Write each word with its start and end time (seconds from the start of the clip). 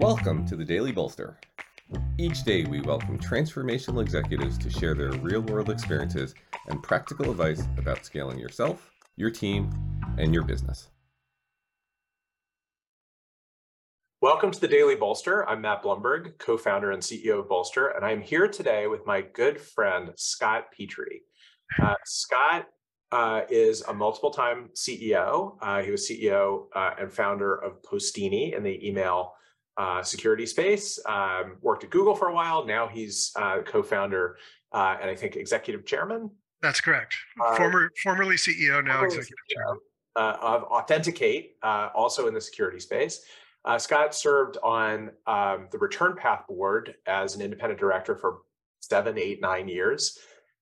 Welcome 0.00 0.46
to 0.46 0.54
the 0.54 0.64
Daily 0.64 0.92
Bolster. 0.92 1.40
Each 2.18 2.44
day, 2.44 2.62
we 2.62 2.80
welcome 2.80 3.18
transformational 3.18 4.00
executives 4.00 4.56
to 4.58 4.70
share 4.70 4.94
their 4.94 5.10
real 5.10 5.40
world 5.40 5.70
experiences 5.70 6.36
and 6.68 6.80
practical 6.80 7.32
advice 7.32 7.64
about 7.76 8.04
scaling 8.04 8.38
yourself, 8.38 8.92
your 9.16 9.30
team, 9.30 9.72
and 10.16 10.32
your 10.32 10.44
business. 10.44 10.90
Welcome 14.20 14.52
to 14.52 14.60
the 14.60 14.68
Daily 14.68 14.94
Bolster. 14.94 15.48
I'm 15.48 15.62
Matt 15.62 15.82
Blumberg, 15.82 16.38
co 16.38 16.56
founder 16.56 16.92
and 16.92 17.02
CEO 17.02 17.40
of 17.40 17.48
Bolster, 17.48 17.88
and 17.88 18.04
I'm 18.04 18.22
here 18.22 18.46
today 18.46 18.86
with 18.86 19.04
my 19.04 19.20
good 19.20 19.60
friend, 19.60 20.12
Scott 20.14 20.66
Petry. 20.78 21.22
Uh, 21.82 21.96
Scott 22.04 22.66
uh, 23.10 23.40
is 23.50 23.82
a 23.82 23.92
multiple 23.92 24.30
time 24.30 24.70
CEO. 24.76 25.56
Uh, 25.60 25.82
he 25.82 25.90
was 25.90 26.08
CEO 26.08 26.66
uh, 26.76 26.92
and 27.00 27.12
founder 27.12 27.56
of 27.56 27.82
Postini 27.82 28.56
in 28.56 28.62
the 28.62 28.88
email 28.88 29.34
uh, 29.78 30.02
security 30.02 30.44
space. 30.44 30.98
Um, 31.06 31.56
worked 31.62 31.84
at 31.84 31.90
Google 31.90 32.14
for 32.14 32.28
a 32.28 32.34
while. 32.34 32.66
Now 32.66 32.88
he's 32.88 33.32
uh, 33.36 33.62
co-founder 33.62 34.36
uh, 34.72 34.96
and 35.00 35.08
I 35.08 35.14
think 35.14 35.36
executive 35.36 35.86
chairman. 35.86 36.30
That's 36.60 36.80
correct. 36.80 37.14
Uh, 37.40 37.56
Former, 37.56 37.90
formerly 38.02 38.34
CEO, 38.34 38.84
now 38.84 38.98
formerly 38.98 39.18
executive 39.18 39.36
chairman 39.48 39.78
uh, 40.16 40.36
of 40.40 40.68
Authentic8, 40.68 41.50
uh, 41.62 41.88
also 41.94 42.26
in 42.26 42.34
the 42.34 42.40
security 42.40 42.80
space. 42.80 43.22
Scott 43.76 44.14
served 44.14 44.56
on 44.62 45.10
um, 45.26 45.68
the 45.70 45.76
Return 45.76 46.16
Path 46.16 46.46
board 46.48 46.94
as 47.06 47.36
an 47.36 47.42
independent 47.42 47.78
director 47.78 48.16
for 48.16 48.38
seven, 48.80 49.18
eight, 49.18 49.42
nine 49.42 49.68
years 49.68 50.18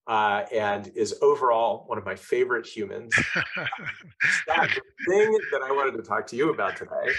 uh, 0.06 0.44
and 0.54 0.88
is 0.94 1.14
overall 1.20 1.84
one 1.86 1.98
of 1.98 2.04
my 2.04 2.14
favorite 2.14 2.66
humans. 2.66 3.12
the 3.16 4.68
thing 5.08 5.38
that 5.52 5.62
I 5.62 5.72
wanted 5.72 5.96
to 5.96 6.02
talk 6.02 6.26
to 6.28 6.36
you 6.36 6.50
about 6.50 6.76
today 6.76 7.12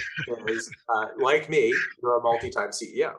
is, 0.48 0.72
uh, 0.96 1.08
like 1.18 1.50
me, 1.50 1.74
you're 2.02 2.18
a 2.18 2.22
multi-time 2.22 2.70
CEO. 2.70 3.14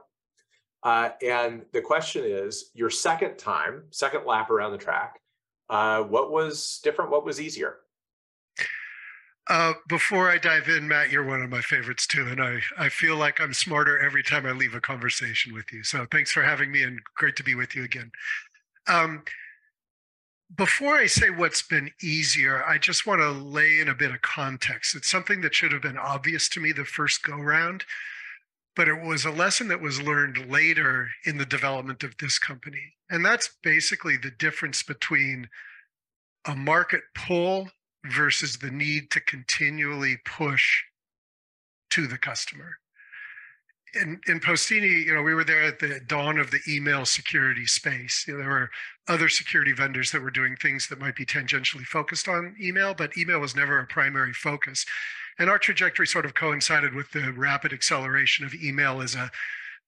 Uh, 0.83 1.11
and 1.23 1.65
the 1.73 1.81
question 1.81 2.25
is, 2.25 2.71
your 2.75 2.91
second 2.91 3.37
time, 3.37 3.83
second 3.91 4.25
lap 4.25 4.51
around 4.51 4.73
the 4.73 4.79
track, 4.79 5.21
uh, 5.69 6.03
what 6.03 6.31
was 6.31 6.81
different? 6.83 7.11
What 7.11 7.25
was 7.25 7.41
easier? 7.41 7.77
Uh, 9.49 9.73
before 9.89 10.31
I 10.31 10.37
dive 10.37 10.69
in, 10.69 10.87
Matt, 10.87 11.11
you're 11.11 11.25
one 11.25 11.43
of 11.43 11.49
my 11.49 11.63
favorites 11.63 12.07
too, 12.07 12.27
and 12.27 12.41
I, 12.41 12.61
I 12.79 12.91
feel 12.91 13.17
like 13.17 13.41
I'm 13.41 13.55
smarter 13.55 13.99
every 13.99 14.23
time 14.23 14.45
I 14.45 14.53
leave 14.53 14.75
a 14.75 14.81
conversation 14.81 15.55
with 15.55 15.73
you. 15.73 15.83
So 15.83 16.07
thanks 16.11 16.31
for 16.31 16.43
having 16.43 16.71
me, 16.71 16.83
and 16.83 17.01
great 17.17 17.35
to 17.37 17.43
be 17.43 17.55
with 17.55 17.75
you 17.75 17.85
again. 17.85 18.13
Um, 18.87 19.23
before 20.55 20.95
I 20.95 21.07
say 21.07 21.31
what's 21.31 21.63
been 21.63 21.91
easier, 22.03 22.65
I 22.65 22.79
just 22.79 23.07
want 23.07 23.21
to 23.21 23.31
lay 23.31 23.81
in 23.81 23.89
a 23.89 23.95
bit 23.95 24.11
of 24.11 24.23
context. 24.23 24.95
It's 24.95 25.11
something 25.11 25.43
that 25.43 25.55
should 25.55 25.73
have 25.73 25.83
been 25.83 25.99
obvious 25.99 26.49
to 26.51 26.61
me 26.61 26.73
the 26.73 26.85
first 26.85 27.23
go 27.23 27.37
round, 27.37 27.85
but 28.75 28.89
it 28.89 29.03
was 29.03 29.25
a 29.25 29.31
lesson 29.31 29.69
that 29.69 29.83
was 29.83 30.01
learned 30.01 30.51
later 30.51 31.09
in 31.27 31.37
the 31.37 31.45
development 31.45 32.03
of 32.03 32.17
this 32.19 32.39
company. 32.39 32.95
And 33.11 33.25
that's 33.25 33.51
basically 33.63 34.17
the 34.17 34.31
difference 34.31 34.83
between 34.83 35.49
a 36.47 36.55
market 36.55 37.03
pull 37.15 37.69
versus 38.07 38.59
the 38.59 38.71
need 38.71 39.11
to 39.11 39.21
continually 39.21 40.17
push 40.25 40.85
to 41.91 42.07
the 42.07 42.19
customer 42.19 42.77
in, 43.95 44.21
in 44.27 44.41
Postini, 44.41 45.05
you 45.07 45.15
know, 45.15 45.23
we 45.23 45.35
were 45.35 45.45
there 45.45 45.65
at 45.65 45.79
the 45.79 46.01
dawn 46.07 46.39
of 46.39 46.51
the 46.51 46.61
email 46.69 47.05
security 47.05 47.67
space. 47.67 48.25
You 48.27 48.35
know, 48.35 48.41
there 48.41 48.49
were 48.49 48.71
other 49.09 49.29
security 49.29 49.73
vendors 49.73 50.11
that 50.13 50.23
were 50.23 50.31
doing 50.31 50.57
things 50.57 50.89
that 50.89 51.01
might 51.01 51.17
be 51.17 51.25
tangentially 51.25 51.85
focused 51.85 52.29
on 52.29 52.57
email, 52.61 52.95
but 52.95 53.17
email 53.17 53.41
was 53.41 53.57
never 53.57 53.79
a 53.79 53.87
primary 53.87 54.33
focus. 54.33 54.85
And 55.39 55.49
our 55.49 55.59
trajectory 55.59 56.07
sort 56.07 56.27
of 56.27 56.35
coincided 56.35 56.95
with 56.95 57.13
the 57.13 57.33
rapid 57.33 57.73
acceleration 57.73 58.45
of 58.45 58.55
email 58.55 59.01
as 59.01 59.15
a 59.15 59.31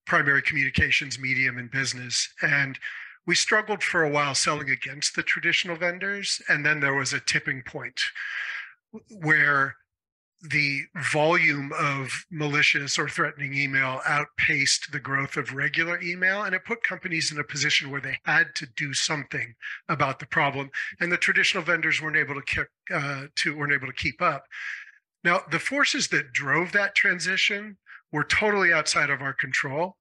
primary 0.06 0.42
communications 0.42 1.18
medium 1.18 1.58
in 1.58 1.68
business. 1.68 2.28
And 2.40 2.78
we 3.26 3.34
struggled 3.34 3.82
for 3.82 4.02
a 4.02 4.10
while 4.10 4.34
selling 4.34 4.70
against 4.70 5.14
the 5.14 5.22
traditional 5.22 5.76
vendors. 5.76 6.40
And 6.48 6.64
then 6.64 6.80
there 6.80 6.94
was 6.94 7.12
a 7.12 7.20
tipping 7.20 7.62
point 7.62 8.00
where 9.10 9.76
the 10.42 10.82
volume 11.12 11.70
of 11.78 12.24
malicious 12.30 12.98
or 12.98 13.08
threatening 13.08 13.54
email 13.54 14.00
outpaced 14.06 14.90
the 14.90 15.00
growth 15.00 15.36
of 15.36 15.52
regular 15.52 16.00
email 16.00 16.42
and 16.44 16.54
it 16.54 16.64
put 16.64 16.82
companies 16.82 17.30
in 17.30 17.38
a 17.38 17.44
position 17.44 17.90
where 17.90 18.00
they 18.00 18.18
had 18.24 18.54
to 18.54 18.66
do 18.76 18.94
something 18.94 19.54
about 19.88 20.18
the 20.18 20.26
problem 20.26 20.70
and 21.00 21.12
the 21.12 21.16
traditional 21.18 21.62
vendors 21.62 22.00
weren't 22.00 22.16
able 22.16 22.34
to 22.34 22.42
keep, 22.42 22.66
uh, 22.92 23.26
to 23.36 23.56
weren't 23.56 23.72
able 23.72 23.86
to 23.86 23.92
keep 23.92 24.22
up. 24.22 24.44
Now 25.22 25.42
the 25.50 25.58
forces 25.58 26.08
that 26.08 26.32
drove 26.32 26.72
that 26.72 26.94
transition 26.94 27.76
were 28.10 28.24
totally 28.24 28.72
outside 28.72 29.10
of 29.10 29.20
our 29.20 29.34
control 29.34 29.96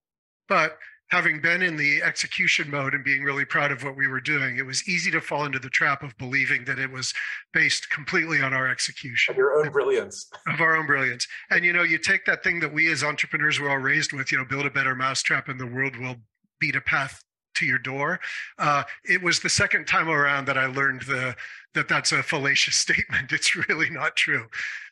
but 0.50 0.77
having 1.09 1.41
been 1.41 1.61
in 1.61 1.75
the 1.75 2.01
execution 2.03 2.69
mode 2.69 2.93
and 2.93 3.03
being 3.03 3.23
really 3.23 3.45
proud 3.45 3.71
of 3.71 3.83
what 3.83 3.95
we 3.95 4.07
were 4.07 4.21
doing, 4.21 4.57
it 4.57 4.65
was 4.65 4.87
easy 4.87 5.09
to 5.11 5.19
fall 5.19 5.45
into 5.45 5.59
the 5.59 5.69
trap 5.69 6.03
of 6.03 6.17
believing 6.17 6.65
that 6.65 6.79
it 6.79 6.91
was 6.91 7.13
based 7.51 7.89
completely 7.89 8.41
on 8.41 8.53
our 8.53 8.69
execution. 8.69 9.31
Of 9.31 9.37
your 9.37 9.59
own 9.59 9.71
brilliance. 9.71 10.29
Of 10.47 10.61
our 10.61 10.75
own 10.75 10.85
brilliance. 10.85 11.27
And 11.49 11.65
you 11.65 11.73
know, 11.73 11.83
you 11.83 11.97
take 11.97 12.25
that 12.25 12.43
thing 12.43 12.59
that 12.59 12.73
we 12.73 12.91
as 12.91 13.03
entrepreneurs 13.03 13.59
were 13.59 13.69
all 13.69 13.77
raised 13.77 14.13
with, 14.13 14.31
you 14.31 14.37
know, 14.37 14.45
build 14.45 14.65
a 14.65 14.71
better 14.71 14.95
mousetrap 14.95 15.49
and 15.49 15.59
the 15.59 15.67
world 15.67 15.95
will 15.95 16.17
beat 16.59 16.75
a 16.75 16.81
path 16.81 17.23
to 17.55 17.65
your 17.65 17.79
door. 17.79 18.19
Uh, 18.57 18.83
it 19.03 19.21
was 19.21 19.39
the 19.39 19.49
second 19.49 19.85
time 19.85 20.09
around 20.09 20.45
that 20.45 20.57
I 20.57 20.67
learned 20.67 21.03
the 21.03 21.35
that 21.73 21.87
that's 21.87 22.11
a 22.11 22.23
fallacious 22.23 22.75
statement. 22.75 23.31
It's 23.31 23.55
really 23.55 23.89
not 23.89 24.15
true. 24.15 24.47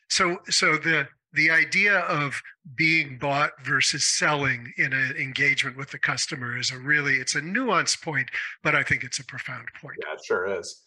So 0.08 0.38
so 0.48 0.76
the 0.76 1.08
the 1.32 1.50
idea 1.50 2.00
of 2.00 2.40
being 2.74 3.18
bought 3.18 3.52
versus 3.62 4.04
selling 4.04 4.72
in 4.78 4.92
an 4.92 5.16
engagement 5.16 5.76
with 5.76 5.90
the 5.90 5.98
customer 5.98 6.58
is 6.58 6.70
a 6.70 6.78
really 6.78 7.14
it's 7.14 7.34
a 7.34 7.40
nuanced 7.40 8.02
point 8.02 8.30
but 8.62 8.74
i 8.74 8.82
think 8.82 9.04
it's 9.04 9.18
a 9.18 9.24
profound 9.24 9.66
point. 9.80 9.96
Yeah 10.04 10.14
it 10.14 10.20
sure 10.24 10.58
is. 10.58 10.82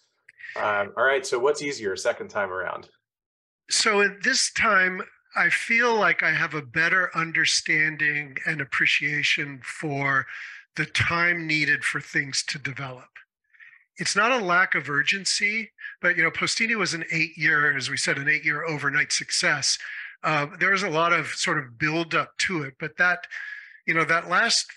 Um, 0.55 0.93
all 0.97 1.03
right 1.03 1.25
so 1.25 1.39
what's 1.39 1.61
easier 1.61 1.95
second 1.95 2.29
time 2.29 2.51
around? 2.51 2.89
So 3.69 4.01
at 4.01 4.23
this 4.23 4.51
time 4.51 5.01
i 5.35 5.49
feel 5.49 5.95
like 5.95 6.23
i 6.23 6.31
have 6.31 6.53
a 6.53 6.61
better 6.61 7.09
understanding 7.15 8.37
and 8.45 8.61
appreciation 8.61 9.61
for 9.63 10.25
the 10.75 10.85
time 10.85 11.45
needed 11.47 11.83
for 11.83 11.99
things 11.99 12.43
to 12.47 12.57
develop. 12.57 13.09
It's 13.97 14.15
not 14.15 14.31
a 14.31 14.43
lack 14.43 14.73
of 14.73 14.89
urgency 14.89 15.71
but 16.01 16.17
you 16.17 16.23
know 16.23 16.31
postini 16.31 16.75
was 16.75 16.93
an 16.93 17.05
eight 17.11 17.37
year 17.37 17.75
as 17.77 17.89
we 17.89 17.97
said 17.97 18.17
an 18.17 18.27
eight 18.27 18.43
year 18.43 18.65
overnight 18.65 19.11
success 19.11 19.77
uh, 20.23 20.47
there 20.59 20.71
was 20.71 20.83
a 20.83 20.89
lot 20.89 21.13
of 21.13 21.27
sort 21.27 21.57
of 21.57 21.77
build 21.77 22.13
up 22.13 22.37
to 22.39 22.63
it, 22.63 22.75
but 22.79 22.97
that, 22.97 23.25
you 23.87 23.93
know, 23.93 24.05
that 24.05 24.29
last 24.29 24.67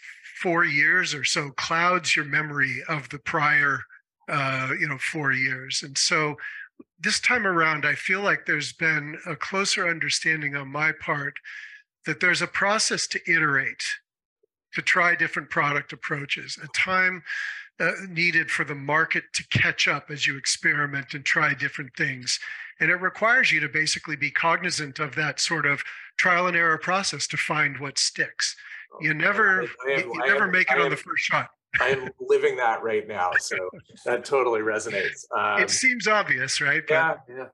four 0.43 0.65
years 0.65 1.15
or 1.15 1.25
so 1.25 1.51
clouds 1.51 2.17
your 2.17 2.25
memory 2.25 2.83
of 2.89 3.09
the 3.11 3.19
prior, 3.19 3.81
uh, 4.29 4.71
you 4.79 4.89
know, 4.89 4.99
four 4.99 5.33
years. 5.33 5.83
And 5.83 5.97
so 5.97 6.37
this 6.99 7.21
time 7.21 7.47
around, 7.47 7.85
I 7.85 7.95
feel 7.95 8.21
like 8.21 8.47
there's 8.47 8.73
been 8.73 9.19
a 9.27 9.37
closer 9.37 9.89
understanding 9.89 10.57
on 10.57 10.69
my 10.69 10.93
part 10.93 11.35
that 12.07 12.21
there's 12.21 12.43
a 12.43 12.47
process 12.47 13.07
to 13.09 13.21
iterate, 13.31 13.85
to 14.75 14.83
try 14.83 15.15
different 15.15 15.51
product 15.51 15.93
approaches, 15.93 16.59
a 16.63 16.69
time 16.69 17.23
uh, 17.81 17.93
needed 18.09 18.51
for 18.51 18.65
the 18.65 18.75
market 18.75 19.25
to 19.35 19.47
catch 19.49 19.89
up 19.89 20.11
as 20.11 20.27
you 20.27 20.37
experiment 20.37 21.15
and 21.15 21.25
try 21.25 21.55
different 21.55 21.95
things. 21.97 22.39
And 22.81 22.91
it 22.91 22.97
requires 22.97 23.53
you 23.53 23.61
to 23.61 23.69
basically 23.69 24.17
be 24.17 24.31
cognizant 24.31 24.99
of 24.99 25.15
that 25.17 25.41
sort 25.41 25.67
of 25.67 25.83
trial 26.17 26.47
and 26.47 26.57
error 26.57 26.79
process 26.79 27.27
to 27.29 27.37
find 27.37 27.79
what 27.79 27.99
sticks. 27.99 28.57
You 29.01 29.15
never, 29.15 29.63
am, 29.63 29.69
you, 29.89 30.13
never 30.27 30.45
am, 30.45 30.53
make 30.53 30.71
it 30.71 30.81
on 30.81 30.91
the 30.91 30.97
first 30.97 31.25
shot. 31.25 31.51
I 31.81 31.89
am 31.89 32.09
living 32.21 32.57
that 32.57 32.83
right 32.83 33.07
now, 33.07 33.33
so 33.39 33.57
that 34.05 34.25
totally 34.25 34.61
resonates. 34.61 35.25
Um, 35.37 35.61
it 35.61 35.71
seems 35.71 36.07
obvious, 36.07 36.61
right? 36.61 36.83
But, 36.87 36.95
yeah, 36.95 37.15
yeah. 37.37 37.47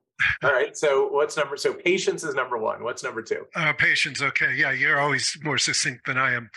All 0.42 0.52
right. 0.52 0.76
So 0.76 1.08
what's 1.08 1.36
number? 1.36 1.56
So 1.56 1.72
patience 1.72 2.24
is 2.24 2.34
number 2.34 2.58
one. 2.58 2.82
What's 2.82 3.02
number 3.02 3.22
two? 3.22 3.46
Uh, 3.54 3.72
patience. 3.72 4.20
Okay. 4.20 4.54
Yeah, 4.54 4.72
you're 4.72 5.00
always 5.00 5.36
more 5.42 5.56
succinct 5.56 6.06
than 6.06 6.18
I 6.18 6.34
am. 6.34 6.50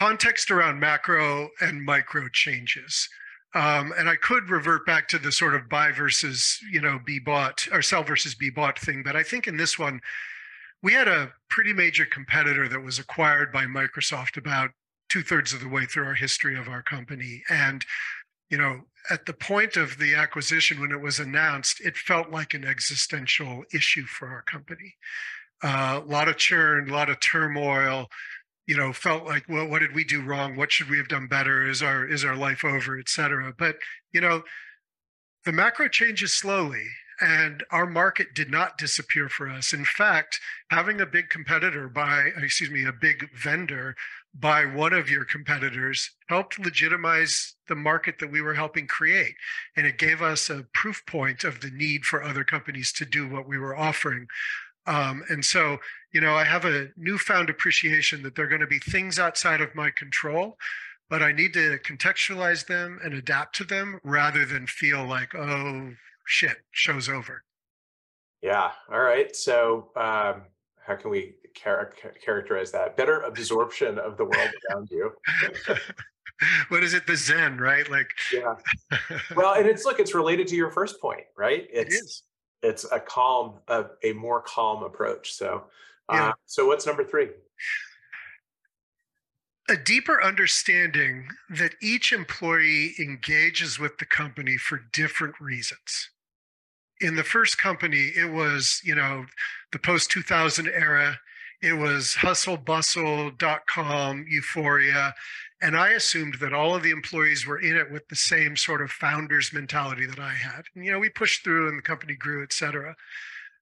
Context 0.00 0.50
around 0.50 0.80
macro 0.80 1.50
and 1.60 1.84
micro 1.84 2.28
changes. 2.28 3.08
Um, 3.54 3.94
and 3.96 4.08
I 4.08 4.16
could 4.16 4.50
revert 4.50 4.84
back 4.84 5.08
to 5.08 5.18
the 5.18 5.32
sort 5.32 5.54
of 5.54 5.68
buy 5.68 5.90
versus, 5.90 6.58
you 6.70 6.80
know, 6.80 6.98
be 7.04 7.18
bought 7.18 7.66
or 7.72 7.80
sell 7.80 8.02
versus 8.02 8.34
be 8.34 8.50
bought 8.50 8.78
thing. 8.78 9.02
But 9.02 9.16
I 9.16 9.22
think 9.22 9.46
in 9.46 9.56
this 9.56 9.78
one, 9.78 10.00
we 10.82 10.92
had 10.92 11.08
a 11.08 11.32
pretty 11.48 11.72
major 11.72 12.04
competitor 12.04 12.68
that 12.68 12.84
was 12.84 12.98
acquired 12.98 13.52
by 13.52 13.64
Microsoft 13.64 14.36
about 14.36 14.70
two 15.08 15.22
thirds 15.22 15.54
of 15.54 15.60
the 15.60 15.68
way 15.68 15.86
through 15.86 16.04
our 16.04 16.14
history 16.14 16.58
of 16.58 16.68
our 16.68 16.82
company. 16.82 17.42
And, 17.48 17.84
you 18.50 18.58
know, 18.58 18.82
at 19.08 19.24
the 19.24 19.32
point 19.32 19.76
of 19.76 19.98
the 19.98 20.14
acquisition, 20.14 20.80
when 20.80 20.92
it 20.92 21.00
was 21.00 21.18
announced, 21.18 21.80
it 21.80 21.96
felt 21.96 22.30
like 22.30 22.52
an 22.52 22.64
existential 22.64 23.64
issue 23.72 24.04
for 24.04 24.28
our 24.28 24.42
company. 24.42 24.96
Uh, 25.62 26.00
a 26.04 26.06
lot 26.06 26.28
of 26.28 26.36
churn, 26.36 26.90
a 26.90 26.92
lot 26.92 27.08
of 27.08 27.18
turmoil, 27.20 28.08
you 28.66 28.76
know 28.76 28.92
felt 28.92 29.24
like 29.24 29.44
well 29.48 29.66
what 29.66 29.80
did 29.80 29.94
we 29.94 30.04
do 30.04 30.22
wrong 30.22 30.56
what 30.56 30.72
should 30.72 30.90
we 30.90 30.98
have 30.98 31.08
done 31.08 31.26
better 31.26 31.68
is 31.68 31.82
our 31.82 32.06
is 32.06 32.24
our 32.24 32.36
life 32.36 32.64
over 32.64 32.98
et 32.98 33.08
cetera 33.08 33.52
but 33.56 33.76
you 34.12 34.20
know 34.20 34.42
the 35.44 35.52
macro 35.52 35.88
changes 35.88 36.34
slowly 36.34 36.86
And 37.20 37.64
our 37.70 37.86
market 37.86 38.34
did 38.34 38.50
not 38.50 38.76
disappear 38.76 39.28
for 39.28 39.48
us. 39.48 39.72
In 39.72 39.84
fact, 39.86 40.38
having 40.70 41.00
a 41.00 41.06
big 41.06 41.30
competitor 41.30 41.88
by, 41.88 42.30
excuse 42.36 42.70
me, 42.70 42.84
a 42.84 42.92
big 42.92 43.30
vendor 43.34 43.96
by 44.34 44.66
one 44.66 44.92
of 44.92 45.08
your 45.08 45.24
competitors 45.24 46.10
helped 46.28 46.58
legitimize 46.58 47.54
the 47.68 47.74
market 47.74 48.18
that 48.18 48.30
we 48.30 48.42
were 48.42 48.52
helping 48.54 48.86
create. 48.86 49.34
And 49.74 49.86
it 49.86 49.96
gave 49.96 50.20
us 50.20 50.50
a 50.50 50.66
proof 50.74 51.06
point 51.06 51.42
of 51.42 51.60
the 51.60 51.70
need 51.70 52.04
for 52.04 52.22
other 52.22 52.44
companies 52.44 52.92
to 52.92 53.06
do 53.06 53.26
what 53.26 53.48
we 53.48 53.56
were 53.56 53.74
offering. 53.76 54.26
Um, 54.86 55.24
and 55.28 55.44
so, 55.44 55.78
you 56.12 56.20
know, 56.20 56.34
I 56.34 56.44
have 56.44 56.64
a 56.64 56.88
newfound 56.96 57.50
appreciation 57.50 58.22
that 58.22 58.34
there 58.34 58.44
are 58.44 58.48
going 58.48 58.60
to 58.60 58.66
be 58.66 58.78
things 58.78 59.18
outside 59.18 59.60
of 59.60 59.74
my 59.74 59.90
control 59.90 60.56
but 61.08 61.22
I 61.22 61.32
need 61.32 61.52
to 61.54 61.78
contextualize 61.78 62.66
them 62.66 62.98
and 63.04 63.14
adapt 63.14 63.54
to 63.56 63.64
them 63.64 64.00
rather 64.02 64.44
than 64.44 64.66
feel 64.66 65.06
like, 65.06 65.34
oh 65.34 65.92
shit, 66.26 66.56
show's 66.72 67.08
over. 67.08 67.44
Yeah. 68.42 68.70
All 68.92 69.00
right. 69.00 69.34
So, 69.34 69.90
um, 69.96 70.42
how 70.84 70.94
can 70.96 71.10
we 71.10 71.34
char- 71.54 71.92
characterize 72.24 72.70
that? 72.72 72.96
Better 72.96 73.20
absorption 73.20 73.98
of 73.98 74.16
the 74.16 74.24
world 74.24 74.50
around 74.70 74.88
you. 74.90 75.12
what 76.68 76.84
is 76.84 76.94
it? 76.94 77.06
The 77.06 77.16
Zen, 77.16 77.58
right? 77.58 77.88
Like, 77.90 78.08
yeah. 78.32 78.54
Well, 79.36 79.54
and 79.54 79.66
it's 79.66 79.84
look, 79.84 79.98
it's 79.98 80.14
related 80.14 80.46
to 80.48 80.56
your 80.56 80.70
first 80.70 81.00
point, 81.00 81.24
right? 81.36 81.66
It's, 81.72 81.94
it 81.94 81.98
is. 81.98 82.22
It's 82.62 82.84
a 82.90 83.00
calm, 83.00 83.58
a, 83.68 83.86
a 84.02 84.12
more 84.12 84.42
calm 84.42 84.82
approach. 84.82 85.32
So, 85.32 85.64
uh, 86.08 86.14
Yeah. 86.14 86.32
so 86.46 86.66
what's 86.66 86.86
number 86.86 87.04
three? 87.04 87.30
a 89.68 89.76
deeper 89.76 90.22
understanding 90.22 91.26
that 91.50 91.74
each 91.82 92.12
employee 92.12 92.94
engages 93.00 93.80
with 93.80 93.98
the 93.98 94.06
company 94.06 94.56
for 94.56 94.78
different 94.92 95.34
reasons. 95.40 96.10
In 97.00 97.16
the 97.16 97.24
first 97.24 97.58
company, 97.58 98.12
it 98.16 98.30
was, 98.32 98.80
you 98.84 98.94
know, 98.94 99.26
the 99.72 99.80
post 99.80 100.08
2000 100.12 100.68
era, 100.68 101.18
it 101.62 101.72
was 101.72 102.14
hustlebustle.com, 102.20 104.24
euphoria. 104.28 105.14
And 105.62 105.76
I 105.76 105.90
assumed 105.90 106.36
that 106.40 106.52
all 106.52 106.74
of 106.74 106.82
the 106.82 106.90
employees 106.90 107.46
were 107.46 107.58
in 107.58 107.76
it 107.76 107.90
with 107.90 108.08
the 108.08 108.16
same 108.16 108.56
sort 108.56 108.82
of 108.82 108.90
founders 108.90 109.52
mentality 109.52 110.06
that 110.06 110.18
I 110.18 110.32
had. 110.32 110.64
And, 110.74 110.84
you 110.84 110.92
know, 110.92 110.98
we 110.98 111.08
pushed 111.08 111.44
through 111.44 111.68
and 111.68 111.78
the 111.78 111.82
company 111.82 112.14
grew, 112.14 112.42
et 112.42 112.52
cetera. 112.52 112.94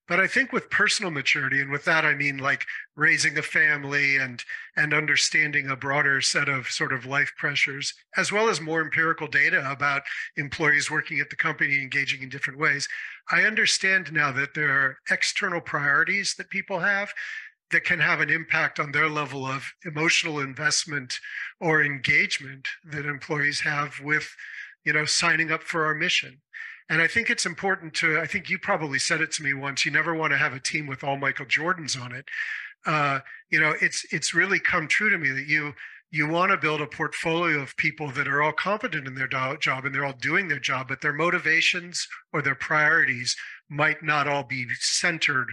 But 0.07 0.19
I 0.19 0.27
think 0.27 0.53
with 0.53 0.69
personal 0.69 1.09
maturity, 1.09 1.59
and 1.61 1.71
with 1.71 1.85
that 1.85 2.05
I 2.05 2.13
mean 2.13 2.37
like 2.37 2.67
raising 2.95 3.39
a 3.39 3.41
family 3.41 4.17
and 4.17 4.43
and 4.77 4.93
understanding 4.93 5.67
a 5.67 5.75
broader 5.75 6.21
set 6.21 6.47
of 6.47 6.67
sort 6.67 6.93
of 6.93 7.07
life 7.07 7.31
pressures, 7.37 7.91
as 8.15 8.31
well 8.31 8.47
as 8.47 8.61
more 8.61 8.81
empirical 8.81 9.27
data 9.27 9.67
about 9.67 10.03
employees 10.37 10.91
working 10.91 11.19
at 11.19 11.31
the 11.31 11.35
company 11.35 11.81
engaging 11.81 12.21
in 12.21 12.29
different 12.29 12.59
ways. 12.59 12.87
I 13.31 13.43
understand 13.45 14.13
now 14.13 14.31
that 14.33 14.53
there 14.53 14.69
are 14.69 14.97
external 15.09 15.61
priorities 15.61 16.35
that 16.37 16.51
people 16.51 16.79
have 16.81 17.11
that 17.71 17.83
can 17.83 17.99
have 17.99 18.21
an 18.21 18.29
impact 18.29 18.79
on 18.79 18.91
their 18.91 19.09
level 19.09 19.45
of 19.45 19.73
emotional 19.85 20.39
investment 20.39 21.19
or 21.59 21.83
engagement 21.83 22.67
that 22.83 23.05
employees 23.05 23.61
have 23.61 23.99
with 24.01 24.35
you 24.83 24.93
know 24.93 25.05
signing 25.05 25.51
up 25.51 25.63
for 25.63 25.85
our 25.85 25.95
mission 25.95 26.41
and 26.89 27.01
I 27.01 27.07
think 27.07 27.29
it's 27.29 27.45
important 27.45 27.93
to, 27.95 28.19
I 28.19 28.27
think 28.27 28.49
you 28.49 28.59
probably 28.59 28.99
said 28.99 29.21
it 29.21 29.31
to 29.33 29.43
me 29.43 29.53
once, 29.53 29.85
you 29.85 29.91
never 29.91 30.13
want 30.13 30.31
to 30.33 30.37
have 30.37 30.53
a 30.53 30.59
team 30.59 30.85
with 30.85 31.03
all 31.03 31.17
Michael 31.17 31.45
Jordans 31.45 31.99
on 31.99 32.13
it. 32.13 32.25
Uh, 32.85 33.19
you 33.49 33.59
know, 33.59 33.73
it's 33.81 34.05
it's 34.11 34.35
really 34.35 34.59
come 34.59 34.87
true 34.87 35.09
to 35.09 35.17
me 35.17 35.29
that 35.31 35.47
you 35.47 35.73
you 36.11 36.27
want 36.27 36.51
to 36.51 36.57
build 36.57 36.81
a 36.81 36.87
portfolio 36.87 37.59
of 37.59 37.75
people 37.77 38.11
that 38.11 38.27
are 38.27 38.43
all 38.43 38.51
competent 38.51 39.07
in 39.07 39.15
their 39.15 39.27
job 39.27 39.85
and 39.85 39.93
they're 39.93 40.05
all 40.05 40.13
doing 40.13 40.47
their 40.47 40.59
job, 40.59 40.87
but 40.87 41.01
their 41.01 41.11
motivations 41.11 42.07
or 42.31 42.43
their 42.43 42.55
priorities 42.55 43.35
might 43.69 44.03
not 44.03 44.27
all 44.27 44.43
be 44.43 44.67
centered 44.79 45.47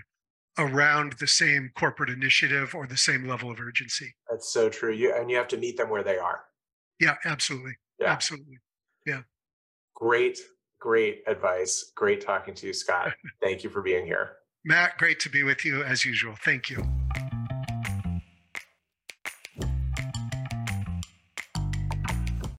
around 0.58 1.14
the 1.14 1.26
same 1.26 1.70
corporate 1.76 2.10
initiative 2.10 2.75
or 2.75 2.87
the 2.87 2.96
same 2.96 3.26
level 3.26 3.50
of 3.50 3.60
urgency. 3.60 4.14
That's 4.31 4.52
so 4.52 4.69
true. 4.69 4.93
You 4.93 5.14
and 5.14 5.31
you 5.31 5.37
have 5.37 5.49
to 5.49 5.56
meet 5.56 5.76
them 5.76 5.88
where 5.88 6.02
they 6.02 6.19
are. 6.19 6.40
Yeah, 7.00 7.16
absolutely. 7.25 7.76
Yeah. 7.99 8.12
Absolutely. 8.12 8.58
Yeah. 9.06 9.22
Great, 9.94 10.38
great 10.81 11.22
advice. 11.26 11.93
Great 11.96 12.20
talking 12.20 12.54
to 12.54 12.66
you, 12.66 12.72
Scott. 12.72 13.12
Thank 13.43 13.64
you 13.64 13.70
for 13.70 13.82
being 13.82 14.04
here. 14.04 14.32
Matt, 14.64 14.99
great 14.99 15.19
to 15.20 15.31
be 15.31 15.43
with 15.43 15.64
you 15.64 15.82
as 15.82 16.04
usual. 16.04 16.34
Thank 16.44 16.70
you. 16.70 16.84